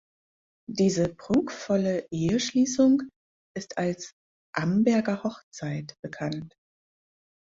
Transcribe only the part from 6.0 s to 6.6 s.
bekannt.